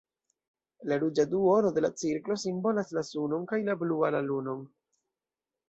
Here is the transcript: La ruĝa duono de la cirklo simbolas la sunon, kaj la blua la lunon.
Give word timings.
La 0.91 0.97
ruĝa 1.03 1.25
duono 1.33 1.73
de 1.75 1.83
la 1.87 1.91
cirklo 2.03 2.39
simbolas 2.45 2.91
la 2.99 3.05
sunon, 3.13 3.47
kaj 3.55 3.63
la 3.71 3.79
blua 3.85 4.13
la 4.19 4.25
lunon. 4.33 4.69